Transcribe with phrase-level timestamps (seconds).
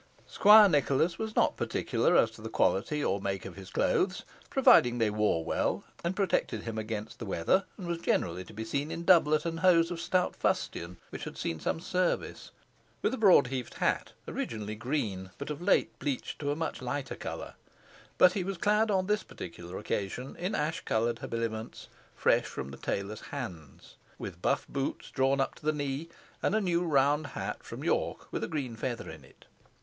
[0.25, 4.97] Squire Nicholas was not particular as to the quality or make of his clothes, provided
[4.97, 8.89] they wore well and protected him against the weather, and was generally to be seen
[8.89, 12.49] in doublet and hose of stout fustian, which had seen some service,
[13.03, 17.13] with a broad leaved hat, originally green, but of late bleached to a much lighter
[17.13, 17.53] colour;
[18.17, 22.77] but he was clad on this particular occasion in ash coloured habiliments fresh from the
[22.77, 26.09] tailor's hands, with buff boots drawn up to the knee,
[26.41, 29.45] and a new round hat from York with a green feather in it.